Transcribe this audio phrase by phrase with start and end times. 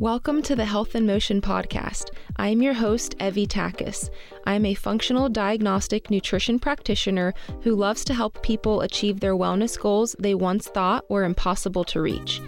[0.00, 2.10] Welcome to the Health in Motion podcast.
[2.36, 4.10] I am your host, Evie Takis.
[4.46, 9.76] I am a functional diagnostic nutrition practitioner who loves to help people achieve their wellness
[9.76, 12.40] goals they once thought were impossible to reach.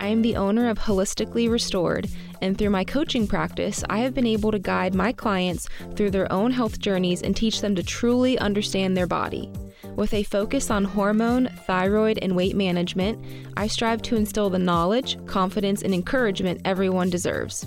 [0.00, 2.08] I am the owner of Holistically Restored,
[2.40, 6.32] and through my coaching practice, I have been able to guide my clients through their
[6.32, 9.52] own health journeys and teach them to truly understand their body.
[9.96, 13.24] With a focus on hormone, thyroid, and weight management,
[13.56, 17.64] I strive to instill the knowledge, confidence, and encouragement everyone deserves.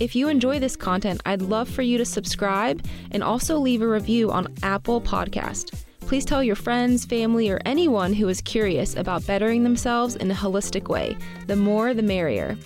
[0.00, 3.88] If you enjoy this content, I'd love for you to subscribe and also leave a
[3.88, 5.72] review on Apple Podcast.
[6.00, 10.34] Please tell your friends, family, or anyone who is curious about bettering themselves in a
[10.34, 11.16] holistic way.
[11.46, 12.56] The more, the merrier.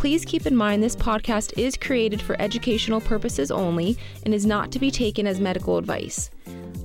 [0.00, 4.72] Please keep in mind this podcast is created for educational purposes only and is not
[4.72, 6.30] to be taken as medical advice.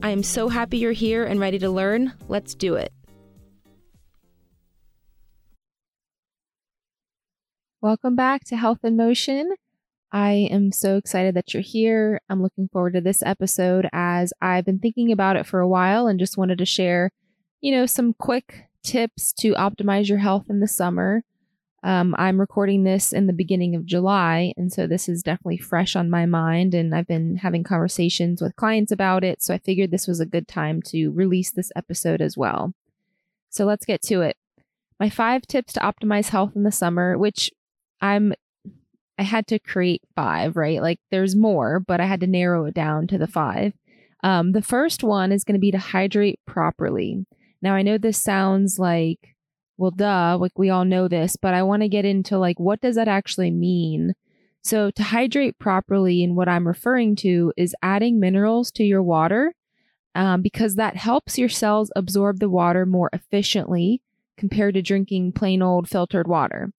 [0.03, 2.11] I am so happy you're here and ready to learn.
[2.27, 2.91] Let's do it.
[7.79, 9.49] Welcome back to Health in Motion.
[10.11, 12.19] I am so excited that you're here.
[12.29, 16.07] I'm looking forward to this episode as I've been thinking about it for a while
[16.07, 17.11] and just wanted to share,
[17.61, 21.23] you know, some quick tips to optimize your health in the summer.
[21.85, 25.95] Um, I'm recording this in the beginning of July, and so this is definitely fresh
[25.95, 26.73] on my mind.
[26.73, 30.25] And I've been having conversations with clients about it, so I figured this was a
[30.25, 32.73] good time to release this episode as well.
[33.51, 34.35] So let's get to it.
[34.99, 37.51] My five tips to optimize health in the summer, which
[38.01, 38.33] I'm
[39.19, 40.81] I had to create five, right?
[40.81, 43.73] Like there's more, but I had to narrow it down to the five.
[44.23, 47.27] Um, the first one is going to be to hydrate properly.
[47.61, 49.34] Now I know this sounds like
[49.77, 52.81] well, duh, like we all know this, but I want to get into like, what
[52.81, 54.13] does that actually mean?
[54.63, 59.53] So, to hydrate properly, and what I'm referring to is adding minerals to your water
[60.15, 64.01] um, because that helps your cells absorb the water more efficiently
[64.37, 66.71] compared to drinking plain old filtered water.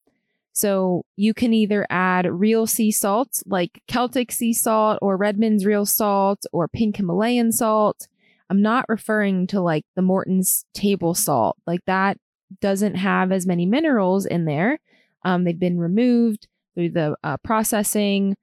[0.53, 5.87] So, you can either add real sea salts like Celtic sea salt or Redmond's real
[5.87, 8.09] salt or pink Himalayan salt.
[8.51, 11.57] I'm not referring to like the Morton's table salt.
[11.67, 12.19] Like that
[12.61, 14.79] doesn't have as many minerals in there.
[15.25, 18.37] Um, they've been removed through the uh, processing.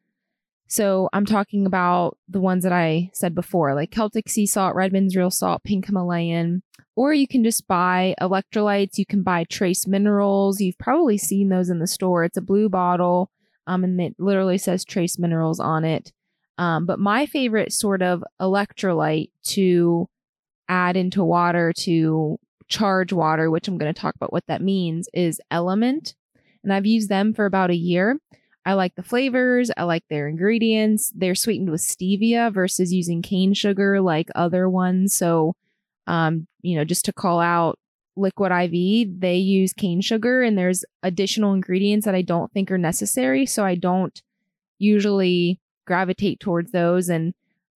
[0.67, 5.15] So I'm talking about the ones that I said before, like Celtic sea salt, Redmond's
[5.15, 6.63] real salt, pink Himalayan,
[6.95, 8.97] or you can just buy electrolytes.
[8.97, 10.61] You can buy trace minerals.
[10.61, 12.23] You've probably seen those in the store.
[12.23, 13.29] It's a blue bottle,
[13.67, 16.11] um, and it literally says trace minerals on it.
[16.57, 20.07] Um, but my favorite sort of electrolyte to
[20.69, 25.09] add into water to charge water, which I'm going to talk about what that means,
[25.13, 26.13] is LMNT.
[26.63, 28.17] And I've used them for about a year.
[28.65, 31.11] I like the flavors, I like their ingredients.
[31.13, 35.13] They're sweetened with stevia versus using cane sugar like other ones.
[35.13, 35.55] So,
[36.07, 37.77] um, you know, just to call out
[38.15, 42.77] Liquid IV, they use cane sugar and there's additional ingredients that I don't think are
[42.77, 43.45] necessary.
[43.45, 44.21] So I don't
[44.79, 47.09] usually gravitate towards those.
[47.09, 47.33] And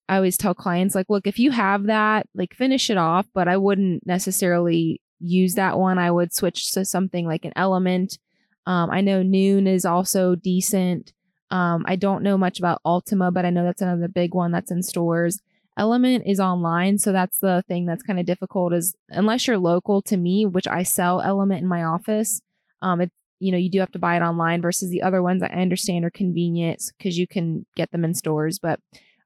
[0.10, 3.48] I always tell clients, like, look, if you have that, like, finish it off, but
[3.48, 5.98] I wouldn't necessarily use that one.
[5.98, 8.18] I would switch to something like an LMNT.
[8.66, 11.14] Um, I know Nuun is also decent.
[11.52, 14.72] Um, I don't know much about Ultima, but I know that's another big one that's
[14.72, 15.40] in stores.
[15.78, 18.74] LMNT is online, so that's the thing that's kind of difficult.
[18.74, 22.42] Is unless you're local to me, which I sell LMNT in my office,
[22.82, 25.44] um, it you know you do have to buy it online versus the other ones
[25.44, 28.60] I understand are convenient because you can get them in stores.
[28.60, 28.80] But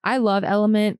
[0.03, 0.97] I love LMNT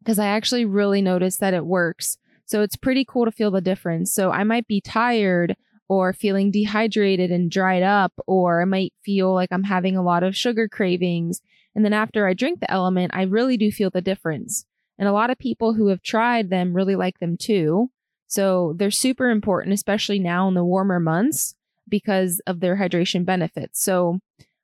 [0.00, 2.18] because I actually really noticed that it works.
[2.44, 4.12] So it's pretty cool to feel the difference.
[4.12, 5.56] So I might be tired
[5.88, 10.22] or feeling dehydrated and dried up, or I might feel like I'm having a lot
[10.22, 11.40] of sugar cravings.
[11.74, 14.64] And then after I drink the LMNT, I really do feel the difference.
[14.98, 17.90] And a lot of people who have tried them really like them too.
[18.26, 21.54] So they're super important, especially now in the warmer months
[21.88, 23.82] because of their hydration benefits.
[23.82, 24.20] So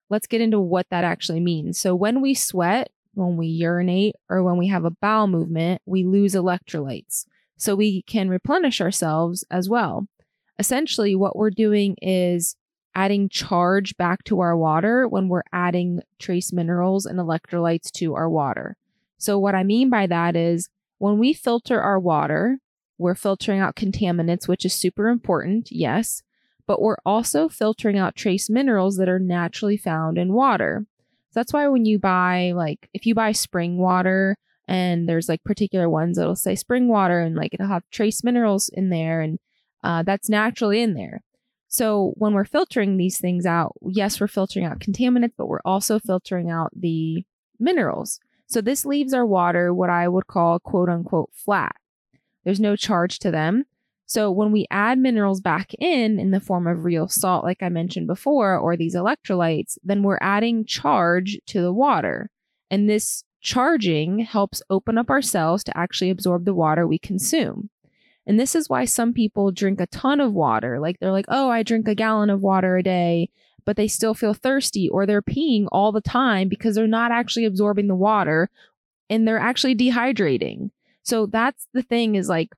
[0.08, 1.78] let's get into what that actually means.
[1.78, 6.04] So when we sweat, when we urinate or when we have a bowel movement, we
[6.04, 7.26] lose electrolytes.
[7.56, 10.08] So we can replenish ourselves as well.
[10.58, 12.56] Essentially, what we're doing is
[12.94, 18.28] adding charge back to our water when we're adding trace minerals and electrolytes to our
[18.28, 18.76] water.
[19.18, 20.68] So, what I mean by that is
[20.98, 22.58] when we filter our water,
[22.98, 26.22] we're filtering out contaminants, which is super important, yes,
[26.66, 30.86] but we're also filtering out trace minerals that are naturally found in water.
[31.32, 34.36] So that's why when you buy like if you buy spring water
[34.68, 38.68] and there's like particular ones that'll say spring water and like it'll have trace minerals
[38.68, 39.38] in there and
[39.82, 41.22] uh, that's naturally in there.
[41.68, 45.98] So when we're filtering these things out, yes, we're filtering out contaminants, but we're also
[45.98, 47.24] filtering out the
[47.58, 48.20] minerals.
[48.46, 51.74] So this leaves our water what I would call quote unquote flat.
[52.44, 53.64] There's no charge to them.
[54.12, 57.70] So when we add minerals back in in the form of real salt, like I
[57.70, 62.30] mentioned before, or these electrolytes, then we're adding charge to the water.
[62.70, 67.70] And this charging helps open up our cells to actually absorb the water we consume.
[68.26, 70.78] And this is why some people drink a ton of water.
[70.78, 73.30] Like they're like, oh, I drink a gallon of water a day,
[73.64, 77.46] but they still feel thirsty, or they're peeing all the time because they're not actually
[77.46, 78.50] absorbing the water
[79.08, 80.68] and they're actually dehydrating.
[81.02, 82.50] So that's the thing is like,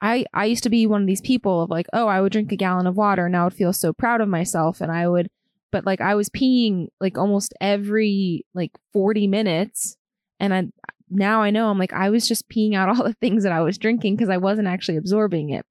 [0.00, 2.52] I, I used to be one of these people of like, oh, I would drink
[2.52, 4.80] a gallon of water and I would feel so proud of myself.
[4.80, 5.28] And I would,
[5.72, 9.96] but like I was peeing like almost every like 40 minutes.
[10.38, 10.64] And I,
[11.08, 13.62] now I know I'm like, I was just peeing out all the things that I
[13.62, 15.64] was drinking because I wasn't actually absorbing it.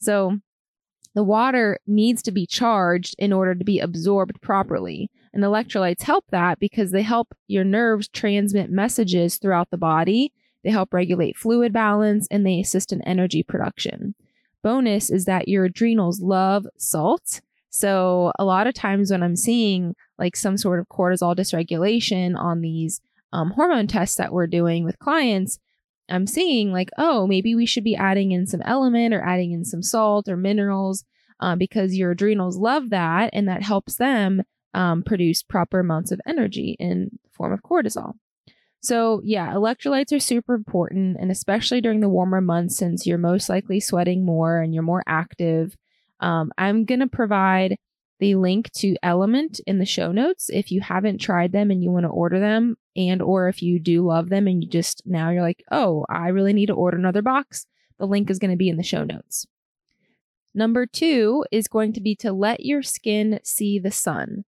[0.00, 0.38] So
[1.14, 5.10] the water needs to be charged in order to be absorbed properly.
[5.32, 10.32] And electrolytes help that because they help your nerves transmit messages throughout the body
[10.66, 14.16] they help regulate fluid balance and they assist in energy production.
[14.64, 17.40] Bonus is that your adrenals love salt.
[17.70, 22.62] So, a lot of times when I'm seeing like some sort of cortisol dysregulation on
[22.62, 23.00] these
[23.32, 25.60] um, hormone tests that we're doing with clients,
[26.08, 29.64] I'm seeing like, oh, maybe we should be adding in some LMNT or adding in
[29.64, 31.04] some salt or minerals
[31.38, 34.42] um, because your adrenals love that and that helps them
[34.74, 38.14] um, produce proper amounts of energy in the form of cortisol.
[38.80, 43.48] So, yeah, electrolytes are super important, and especially during the warmer months, since you're most
[43.48, 45.76] likely sweating more and you're more active.
[46.20, 47.76] Um, I'm going to provide
[48.18, 51.90] the link to LMNT in the show notes if you haven't tried them and you
[51.90, 55.30] want to order them, and or if you do love them and you just now
[55.30, 57.66] you're like, oh, I really need to order another box.
[57.98, 59.46] The link is going to be in the show notes.
[60.54, 64.44] Number two is going to be to let your skin see the sun.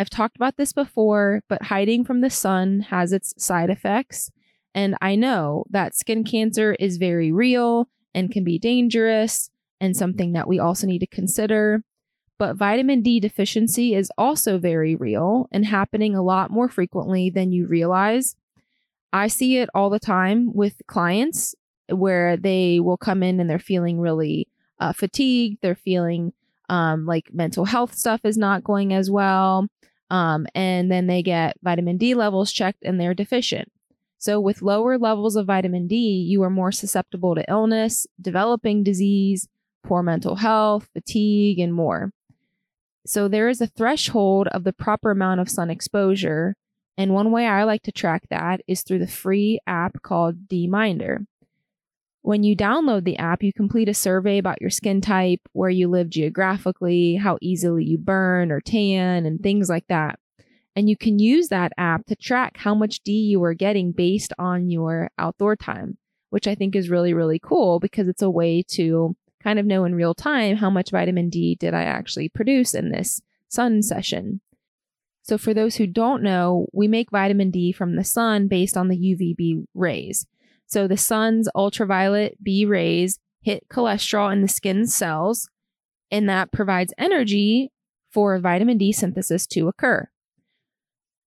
[0.00, 4.30] I've talked about this before, but hiding from the sun has its side effects.
[4.74, 10.32] And I know that skin cancer is very real and can be dangerous and something
[10.32, 11.84] that we also need to consider.
[12.38, 17.52] But vitamin D deficiency is also very real and happening a lot more frequently than
[17.52, 18.36] you realize.
[19.12, 21.54] I see it all the time with clients
[21.90, 24.48] where they will come in and they're feeling really
[24.78, 26.32] uh, fatigued, they're feeling
[26.70, 29.68] um, like mental health stuff is not going as well.
[30.10, 33.70] Um, and then they get vitamin D levels checked and they're deficient.
[34.18, 39.48] So, with lower levels of vitamin D, you are more susceptible to illness, developing disease,
[39.82, 42.12] poor mental health, fatigue, and more.
[43.06, 46.54] So, there is a threshold of the proper amount of sun exposure.
[46.98, 51.24] And one way I like to track that is through the free app called D-Minder.
[52.22, 55.88] When you download the app, you complete a survey about your skin type, where you
[55.88, 60.18] live geographically, how easily you burn or tan, and things like that.
[60.76, 64.32] And you can use that app to track how much D you are getting based
[64.38, 65.96] on your outdoor time,
[66.28, 69.84] which I think is really, really cool because it's a way to kind of know
[69.84, 74.40] in real time how much vitamin D did I actually produce in this sun session.
[75.22, 78.88] So, for those who don't know, we make vitamin D from the sun based on
[78.88, 80.26] the UVB rays.
[80.70, 85.48] So the sun's ultraviolet B rays hit cholesterol in the skin cells,
[86.10, 87.72] and that provides energy
[88.12, 90.08] for vitamin D synthesis to occur.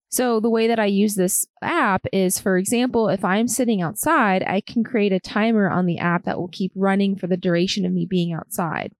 [0.08, 4.44] So, the way that I use this app is, for example, if I'm sitting outside,
[4.46, 7.84] I can create a timer on the app that will keep running for the duration
[7.84, 8.92] of me being outside.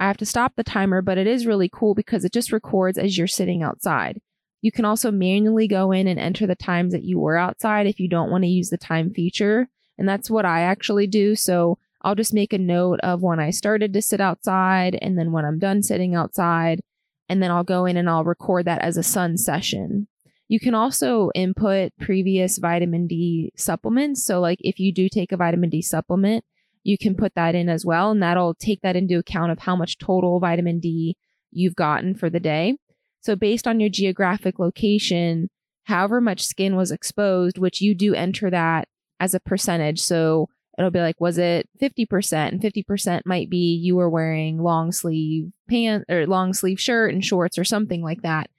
[0.00, 2.96] I have to stop the timer, but it is really cool because it just records
[2.96, 4.20] as you're sitting outside.
[4.62, 8.00] You can also manually go in and enter the times that you were outside if
[8.00, 9.68] you don't want to use the time feature.
[9.98, 11.34] And that's what I actually do.
[11.34, 15.32] So I'll just make a note of when I started to sit outside and then
[15.32, 16.80] when I'm done sitting outside.
[17.28, 20.08] And then I'll go in and I'll record that as a sun session.
[20.48, 24.24] You can also input previous vitamin D supplements.
[24.24, 26.44] So, like if you do take a vitamin D supplement,
[26.82, 28.10] you can put that in as well.
[28.10, 31.16] And that'll take that into account of how much total vitamin D
[31.50, 32.76] you've gotten for the day.
[33.22, 35.48] So, based on your geographic location,
[35.84, 38.86] however much skin was exposed, which you do enter that
[39.20, 40.00] as a percentage.
[40.00, 42.48] So it'll be like, was it 50%?
[42.48, 47.24] And 50% might be you were wearing long sleeve pants or long sleeve shirt and
[47.24, 48.50] shorts or something like that.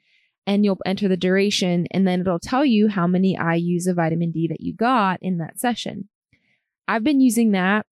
[0.47, 4.31] And you'll enter the duration and then it'll tell you how many IUs of vitamin
[4.31, 6.07] D that you got in that session.
[6.87, 7.85] I've been using that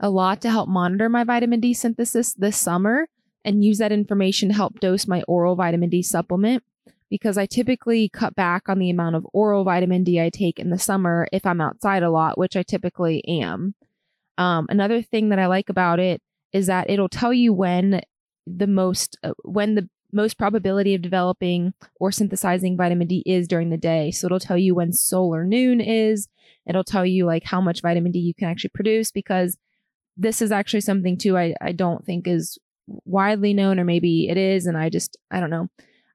[0.00, 3.06] a lot to help monitor my vitamin D synthesis this summer
[3.44, 6.64] and use that information to help dose my oral vitamin D supplement
[7.12, 10.70] because I typically cut back on the amount of oral vitamin D I take in
[10.70, 13.74] the summer if I'm outside a lot, which I typically am.
[14.38, 16.22] Um, another thing that I like about it
[16.54, 18.00] is that it'll tell you when
[18.46, 23.68] the most uh, when the most probability of developing or synthesizing vitamin D is during
[23.68, 24.10] the day.
[24.10, 26.28] So it'll tell you when solar noon is.
[26.66, 29.58] It'll tell you like how much vitamin D you can actually produce because
[30.16, 32.58] this is actually something too I, I don't think is
[33.04, 35.68] widely known, or maybe it is, and I just I don't know.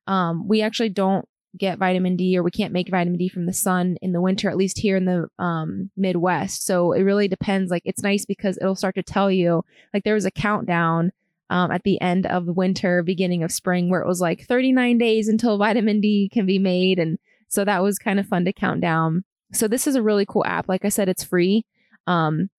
[0.08, 3.54] Um, we actually don't get vitamin D or we can't make vitamin D from the
[3.54, 6.66] sun in the winter, at least here in the um, Midwest.
[6.66, 7.72] So it really depends.
[7.72, 11.12] Like it's nice because it'll start to tell you, like there was a countdown
[11.50, 15.28] um, at the end of winter, beginning of spring, where it was like 39 days
[15.28, 17.00] until vitamin D can be made.
[17.00, 19.24] And so that was kind of fun to count down.
[19.54, 20.68] So this is a really cool app.
[20.68, 21.66] Like I said, it's free.
[22.06, 22.50] Um,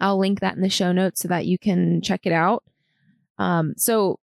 [0.00, 2.64] I'll link that in the show notes so that you can check it out.
[3.38, 4.18] Um, so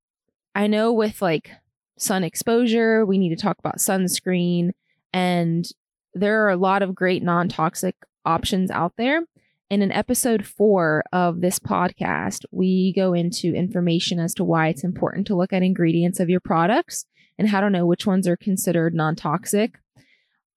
[0.55, 1.53] I know with like
[2.01, 4.71] sun exposure, we need to talk about sunscreen,
[5.13, 5.67] and
[6.15, 9.23] there are a lot of great non toxic options out there.
[9.71, 14.85] And in episode four of this podcast, we go into information as to why it's
[14.85, 17.05] important to look at ingredients of your products
[17.39, 19.79] and how to know which ones are considered non toxic.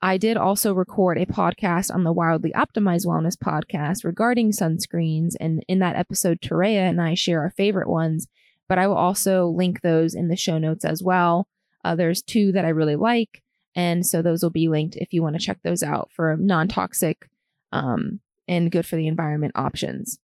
[0.02, 5.36] I did also record a podcast on the Wildly Optimized Wellness podcast regarding sunscreens.
[5.40, 8.28] And in that episode, Terea and I share our favorite ones,
[8.72, 11.46] but I will also link those in the show notes as well.
[11.84, 13.44] Uh, there's two that I really like.
[13.76, 16.70] And so those will be linked if you want to check those out for non
[16.70, 17.28] toxic
[17.74, 20.20] um, and good for the environment options.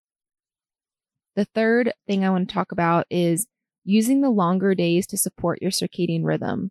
[1.37, 3.47] The third thing I want to talk about is
[3.83, 6.71] using the longer days to support your circadian rhythm.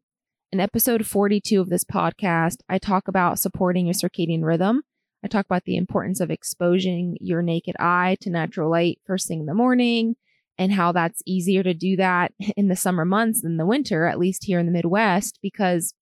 [0.51, 4.83] In episode 42 of this podcast, I talk about supporting your circadian rhythm.
[5.23, 9.39] I talk about the importance of exposing your naked eye to natural light first thing
[9.39, 10.17] in the morning
[10.57, 14.19] and how that's easier to do that in the summer months than the winter, at
[14.19, 15.93] least here in the Midwest, because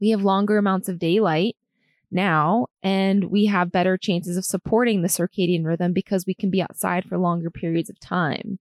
[0.00, 1.56] we have longer amounts of daylight
[2.10, 6.62] now and we have better chances of supporting the circadian rhythm because we can be
[6.62, 8.58] outside for longer periods of time.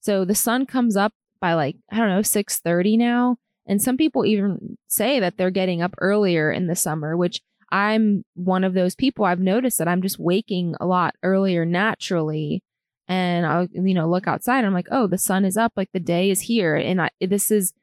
[0.00, 3.36] So the sun comes up by like, I don't know, 6:30 now
[3.70, 7.40] and some people even say that they're getting up earlier in the summer, which
[7.70, 9.24] I'm one of those people.
[9.24, 12.64] I've noticed that I'm just waking a lot earlier naturally.
[13.10, 14.64] And I'll, you know, look outside.
[14.64, 15.72] I'm like, oh, the sun is up.
[15.76, 16.76] Like the day is here.
[16.76, 17.74] And I, this is,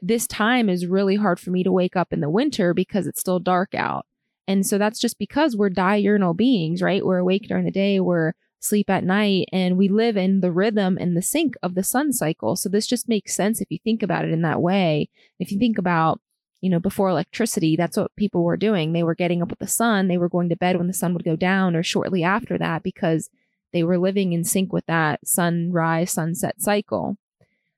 [0.00, 3.20] this time is really hard for me to wake up in the winter because it's
[3.20, 4.06] still dark out.
[4.46, 7.04] And so that's just because we're diurnal beings, right?
[7.04, 7.98] We're awake during the day.
[7.98, 11.82] We're sleep at night and we live in the rhythm and the sync of the
[11.82, 12.54] sun cycle.
[12.54, 15.08] So this just makes sense if you think about it in that way.
[15.40, 16.20] If you think about,
[16.60, 18.92] you know, before electricity, that's what people were doing.
[18.92, 21.14] They were getting up with the sun, they were going to bed when the sun
[21.14, 23.30] would go down or shortly after that because
[23.72, 27.16] they were living in sync with that sunrise sunset cycle.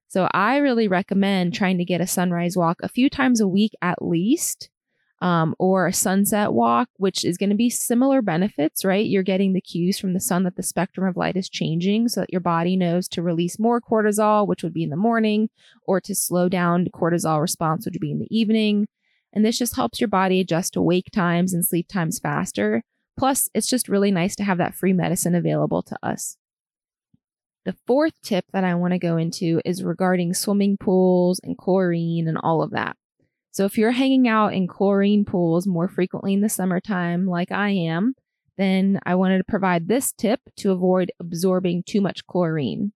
[0.09, 3.73] So I really recommend trying to get a sunrise walk a few times a week
[3.81, 4.69] at least
[5.23, 9.07] um, or a sunset walk, which is going to be similar benefits, right?
[9.07, 12.21] You're getting the cues from the sun that the spectrum of light is changing so
[12.21, 15.49] that your body knows to release more cortisol, which would be in the morning,
[15.87, 18.89] or to slow down cortisol response, which would be in the evening.
[19.33, 22.83] And this just helps your body adjust to wake times and sleep times faster.
[23.17, 26.37] Plus, it's just really nice to have that free medicine available to us.
[27.65, 32.27] The fourth tip that I want to go into is regarding swimming pools and chlorine
[32.27, 32.97] and all of that.
[33.53, 37.71] So if you're hanging out in chlorine pools more frequently in the summertime, like I
[37.71, 38.15] am,
[38.57, 42.93] then I wanted to provide this tip to avoid absorbing too much chlorine.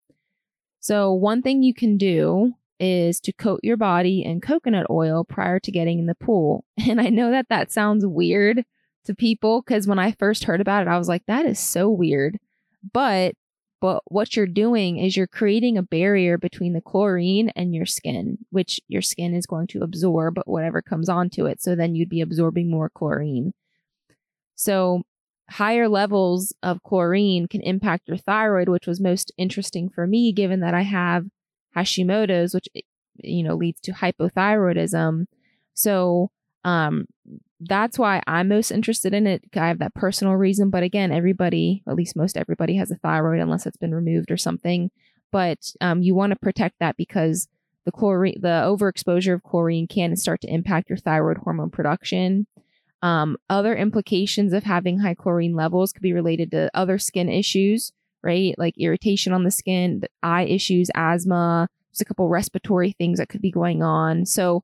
[0.79, 5.59] So, one thing you can do is to coat your body in coconut oil prior
[5.59, 6.65] to getting in the pool.
[6.87, 8.63] And I know that that sounds weird
[9.05, 11.89] to people because when I first heard about it, I was like, that is so
[11.89, 12.37] weird.
[12.93, 13.35] But
[13.81, 18.39] but what you're doing is you're creating a barrier between the chlorine and your skin,
[18.49, 21.61] which your skin is going to absorb whatever comes onto it.
[21.61, 23.53] So then you'd be absorbing more chlorine.
[24.55, 25.03] So
[25.49, 30.61] higher levels of chlorine can impact your thyroid, which was most interesting for me, given
[30.61, 31.25] that I have
[31.75, 32.67] Hashimoto's, which
[33.17, 35.25] you know leads to hypothyroidism.
[35.73, 36.31] So
[36.63, 37.05] um,
[37.59, 39.43] that's why I'm most interested in it.
[39.55, 40.69] I have that personal reason.
[40.69, 44.37] But again, everybody, at least most everybody, has a thyroid unless it's been removed or
[44.37, 44.91] something.
[45.31, 47.47] But um, you want to protect that because
[47.85, 52.47] the chlorine, the overexposure of chlorine can start to impact your thyroid hormone production.
[53.01, 57.91] Um, other implications of having high chlorine levels could be related to other skin issues,
[58.23, 58.55] right?
[58.57, 61.67] Like irritation on the skin, eye issues, asthma.
[61.91, 64.25] There's a couple respiratory things that could be going on.
[64.25, 64.63] So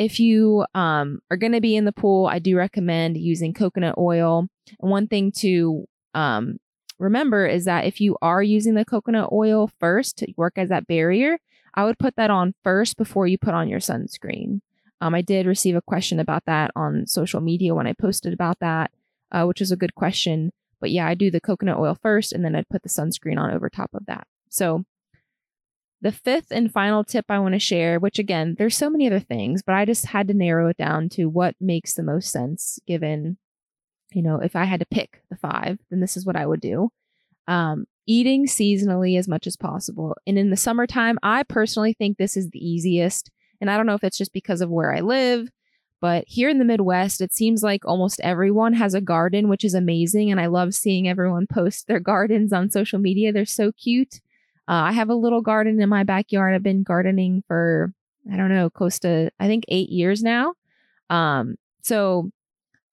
[0.00, 3.96] if you um, are going to be in the pool, I do recommend using coconut
[3.98, 4.46] oil.
[4.80, 6.58] And one thing to um,
[6.98, 10.86] remember is that if you are using the coconut oil first to work as that
[10.86, 11.36] barrier,
[11.74, 14.62] I would put that on first before you put on your sunscreen.
[15.02, 18.58] Um, I did receive a question about that on social media when I posted about
[18.60, 18.90] that,
[19.30, 20.50] uh, which is a good question.
[20.80, 23.50] But yeah, I do the coconut oil first and then I'd put the sunscreen on
[23.50, 24.26] over top of that.
[24.48, 24.86] So
[26.00, 29.20] the fifth and final tip I want to share, which again, there's so many other
[29.20, 32.78] things, but I just had to narrow it down to what makes the most sense
[32.86, 33.36] given,
[34.12, 36.60] you know, if I had to pick the five, then this is what I would
[36.60, 36.90] do.
[37.46, 40.16] Um, eating seasonally as much as possible.
[40.26, 43.30] And in the summertime, I personally think this is the easiest.
[43.60, 45.48] And I don't know if it's just because of where I live,
[46.00, 49.74] but here in the Midwest, it seems like almost everyone has a garden, which is
[49.74, 50.30] amazing.
[50.30, 53.32] And I love seeing everyone post their gardens on social media.
[53.32, 54.20] They're so cute.
[54.70, 56.54] Uh, I have a little garden in my backyard.
[56.54, 57.92] I've been gardening for,
[58.32, 60.54] I don't know, close to, I think, eight years now.
[61.10, 62.30] Um, so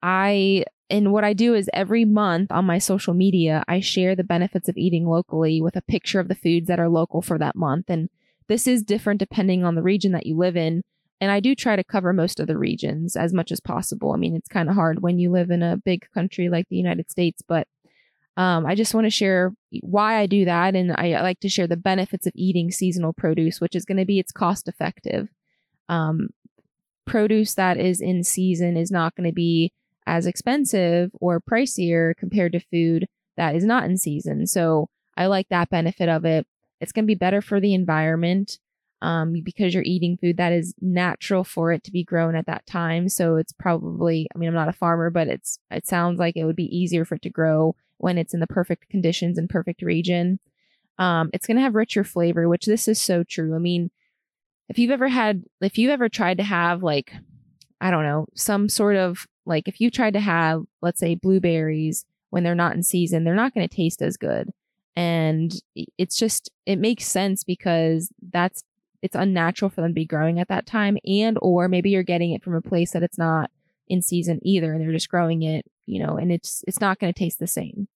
[0.02, 4.24] I and what I do is every month on my social media, I share the
[4.24, 7.56] benefits of eating locally with a picture of the foods that are local for that
[7.56, 7.86] month.
[7.90, 8.10] And
[8.48, 10.82] this is different depending on the region that you live in.
[11.20, 14.14] And I do try to cover most of the regions as much as possible.
[14.14, 16.78] I mean, it's kind of hard when you live in a big country like the
[16.78, 17.68] United States, but
[18.38, 19.52] um, I just want to share
[19.82, 20.76] why I do that.
[20.76, 24.06] And I, like to share the benefits of eating seasonal produce, which is going to
[24.06, 25.28] be it's cost effective.
[25.90, 26.30] Um,
[27.08, 29.74] produce that is in season is not going to be
[30.06, 34.46] as expensive or pricier compared to food that is not in season.
[34.46, 36.46] So I like that benefit of it.
[36.80, 38.60] It's going to be better for the environment
[39.02, 42.68] um, because you're eating food that is natural for it to be grown at that
[42.68, 43.10] time.
[43.10, 46.46] So it's probably, I mean, I'm not a farmer, but it's, it sounds like it
[46.46, 49.82] would be easier for it to grow when it's in the perfect conditions and perfect
[49.82, 50.40] region.
[51.00, 53.56] Um, it's going to have richer flavor, which this is so true.
[53.56, 53.92] I mean,
[54.70, 57.14] if you've ever had, if you've ever tried to have like,
[57.80, 62.06] I don't know, some sort of like if you tried to have, let's say, blueberries
[62.32, 64.50] when they're not in season, they're not going to taste as good.
[64.96, 68.64] And it's just, it makes sense because that's,
[69.04, 70.98] it's unnatural for them to be growing at that time.
[71.06, 73.52] And, or maybe you're getting it from a place that it's not
[73.88, 74.74] in season either.
[74.74, 77.48] And they're just growing it, you know, and it's, it's not going to taste the
[77.48, 77.88] same.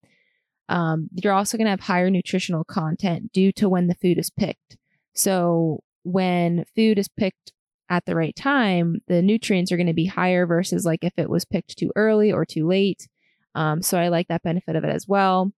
[0.70, 4.30] Um, you're also going to have higher nutritional content due to when the food is
[4.30, 4.78] picked.
[5.14, 7.52] So when food is picked
[7.90, 11.30] at the right time, the nutrients are going to be higher versus like if it
[11.30, 13.08] was picked too early or too late.
[13.54, 15.52] Um, so I like that benefit of it as well.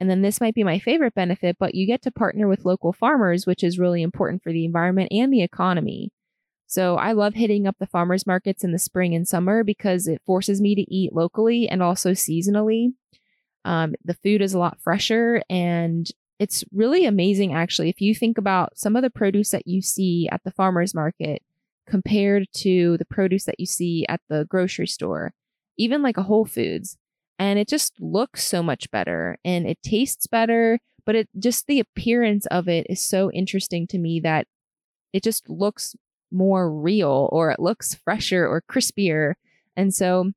[0.00, 2.92] And then this might be my favorite benefit, but you get to partner with local
[2.92, 6.10] farmers, which is really important for the environment and the economy.
[6.66, 10.22] So I love hitting up the farmers markets in the spring and summer because it
[10.26, 12.92] forces me to eat locally and also seasonally.
[13.64, 18.36] Um, the food is a lot fresher and it's really amazing actually if you think
[18.38, 21.42] about some of the produce that you see at the farmers market
[21.86, 25.32] compared to the produce that you see at the grocery store,
[25.78, 26.96] even like a Whole Foods.
[27.38, 31.80] And it just looks so much better and it tastes better, but it just the
[31.80, 34.46] appearance of it is so interesting to me that
[35.12, 35.94] it just looks
[36.30, 39.34] more real or it looks fresher or crispier.
[39.76, 40.32] And so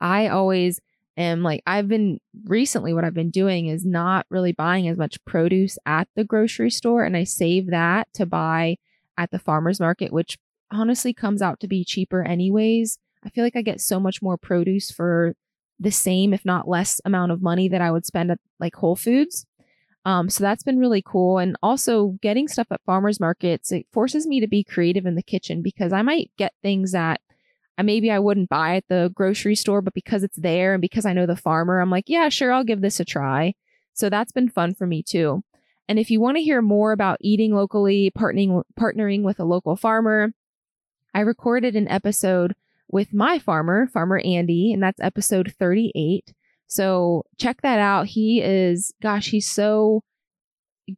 [0.00, 0.80] I always
[1.16, 5.24] am like, I've been recently, what I've been doing is not really buying as much
[5.24, 7.04] produce at the grocery store.
[7.04, 8.76] And I save that to buy
[9.16, 10.38] at the farmer's market, which
[10.70, 12.98] honestly comes out to be cheaper anyways.
[13.24, 15.34] I feel like I get so much more produce for
[15.78, 18.96] the same, if not less amount of money that I would spend at like Whole
[18.96, 19.46] Foods.
[20.04, 21.38] Um, so that's been really cool.
[21.38, 25.22] And also getting stuff at farmers markets, it forces me to be creative in the
[25.22, 27.20] kitchen because I might get things that
[27.82, 31.14] maybe I wouldn't buy at the grocery store, but because it's there and because I
[31.14, 33.54] know the farmer, I'm like, yeah, sure, I'll give this a try.
[33.94, 35.42] So that's been fun for me too.
[35.88, 39.76] And if you want to hear more about eating locally, partnering partnering with a local
[39.76, 40.32] farmer,
[41.14, 42.54] I recorded an episode
[42.88, 46.32] with my farmer, Farmer Andy, and that's episode 38.
[46.66, 48.06] So check that out.
[48.06, 50.02] He is, gosh, he's so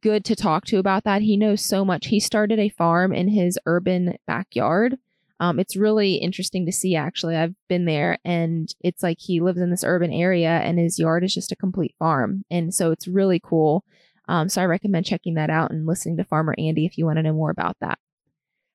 [0.01, 1.21] good to talk to about that.
[1.21, 2.07] He knows so much.
[2.07, 4.97] He started a farm in his urban backyard.
[5.39, 7.35] Um, it's really interesting to see, actually.
[7.35, 11.23] I've been there and it's like he lives in this urban area and his yard
[11.23, 12.43] is just a complete farm.
[12.49, 13.83] And so it's really cool.
[14.27, 17.17] Um, so I recommend checking that out and listening to Farmer Andy if you want
[17.17, 17.99] to know more about that.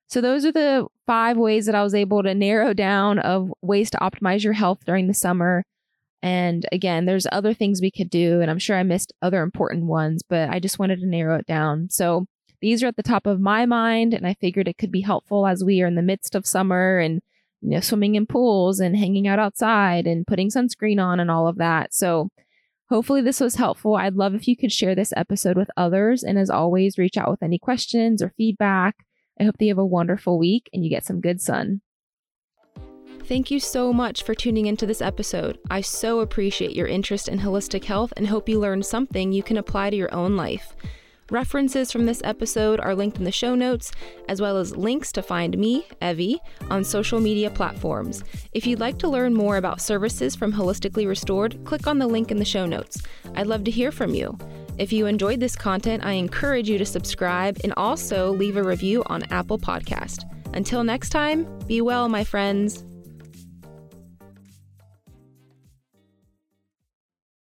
[0.09, 3.90] So those are the five ways that I was able to narrow down of ways
[3.90, 5.64] to optimize your health during the summer.
[6.22, 9.87] And again, there's other things we could do, and I'm sure I missed other important
[9.87, 11.88] ones, but I just wanted to narrow it down.
[11.90, 12.26] So
[12.61, 15.46] these are at the top of my mind, and I figured it could be helpful
[15.46, 17.20] as we are in the midst of summer and
[17.61, 21.48] you know swimming in pools and hanging out outside and putting sunscreen on and all
[21.48, 21.92] of that.
[21.92, 22.28] So
[22.88, 23.96] hopefully this was helpful.
[23.96, 27.30] I'd love if you could share this episode with others, and as always, reach out
[27.30, 28.94] with any questions or feedback.
[29.40, 31.80] I hope that you have a wonderful week and you get some good sun.
[33.33, 35.59] Thank you so much for tuning into this episode.
[35.71, 39.57] I so appreciate your interest in holistic health and hope you learned something you can
[39.57, 40.77] apply to your own life.
[41.31, 43.90] References from this episode are linked in the show notes,
[44.29, 48.23] as well as links to find me, Evie, on social media platforms.
[48.53, 52.31] If you'd like to learn more about services from Holistically Restored, click on the link
[52.31, 53.01] in the show notes.
[53.35, 54.37] I'd love to hear from you.
[54.77, 59.03] If you enjoyed this content, I encourage you to subscribe and also leave a review
[59.07, 60.25] on Apple Podcast.
[60.53, 62.85] Until next time, be well, my friends.